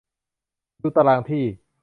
[0.81, 1.43] ดูตารางที่